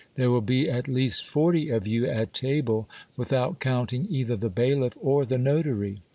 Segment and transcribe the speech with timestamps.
[0.15, 4.97] There will be at least forty of you at table, without counting either the bailiff
[4.99, 6.01] or the notary.